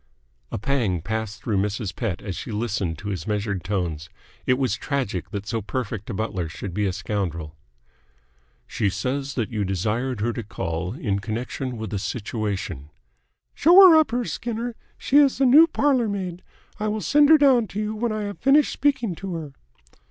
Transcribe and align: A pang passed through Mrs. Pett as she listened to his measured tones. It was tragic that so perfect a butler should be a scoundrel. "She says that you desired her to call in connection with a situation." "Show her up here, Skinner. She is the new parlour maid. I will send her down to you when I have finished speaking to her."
A 0.51 0.57
pang 0.57 1.03
passed 1.03 1.39
through 1.43 1.57
Mrs. 1.61 1.95
Pett 1.95 2.23
as 2.23 2.35
she 2.35 2.51
listened 2.51 2.97
to 2.97 3.09
his 3.09 3.27
measured 3.27 3.63
tones. 3.63 4.09
It 4.47 4.55
was 4.55 4.73
tragic 4.75 5.29
that 5.29 5.45
so 5.45 5.61
perfect 5.61 6.09
a 6.09 6.13
butler 6.15 6.49
should 6.49 6.73
be 6.73 6.87
a 6.87 6.91
scoundrel. 6.91 7.55
"She 8.65 8.89
says 8.89 9.35
that 9.35 9.51
you 9.51 9.63
desired 9.63 10.19
her 10.21 10.33
to 10.33 10.41
call 10.41 10.93
in 10.93 11.19
connection 11.19 11.77
with 11.77 11.93
a 11.93 11.99
situation." 11.99 12.89
"Show 13.53 13.75
her 13.75 13.95
up 13.95 14.09
here, 14.09 14.25
Skinner. 14.25 14.75
She 14.97 15.17
is 15.17 15.37
the 15.37 15.45
new 15.45 15.67
parlour 15.67 16.09
maid. 16.09 16.41
I 16.79 16.87
will 16.87 17.01
send 17.01 17.29
her 17.29 17.37
down 17.37 17.67
to 17.67 17.79
you 17.79 17.93
when 17.95 18.11
I 18.11 18.23
have 18.23 18.39
finished 18.39 18.73
speaking 18.73 19.13
to 19.17 19.35
her." 19.35 19.53